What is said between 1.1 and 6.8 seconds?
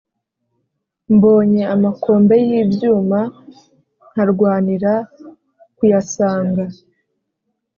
Mbona amakombe y’ibyuma nkarwanira kuyasanga.